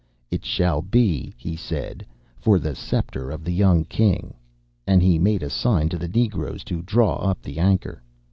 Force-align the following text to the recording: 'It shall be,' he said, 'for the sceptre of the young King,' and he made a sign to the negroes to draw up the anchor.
'It 0.31 0.43
shall 0.43 0.81
be,' 0.81 1.31
he 1.37 1.55
said, 1.55 2.03
'for 2.35 2.57
the 2.57 2.73
sceptre 2.73 3.29
of 3.29 3.43
the 3.43 3.51
young 3.53 3.85
King,' 3.85 4.33
and 4.87 5.03
he 5.03 5.19
made 5.19 5.43
a 5.43 5.49
sign 5.51 5.89
to 5.89 5.97
the 5.99 6.07
negroes 6.07 6.63
to 6.63 6.81
draw 6.81 7.17
up 7.17 7.39
the 7.43 7.59
anchor. 7.59 8.01